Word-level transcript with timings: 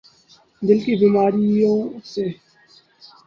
دل 0.61 0.79
کی 0.83 0.93
بیماریوں 0.99 1.77
س 2.03 2.13